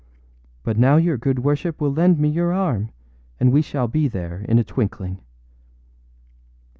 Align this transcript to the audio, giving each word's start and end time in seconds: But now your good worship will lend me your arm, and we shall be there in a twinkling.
But 0.63 0.79
now 0.79 0.95
your 0.97 1.15
good 1.15 1.37
worship 1.43 1.79
will 1.79 1.93
lend 1.93 2.17
me 2.17 2.27
your 2.27 2.51
arm, 2.51 2.89
and 3.39 3.51
we 3.51 3.61
shall 3.61 3.87
be 3.87 4.07
there 4.07 4.41
in 4.49 4.57
a 4.57 4.63
twinkling. 4.63 5.19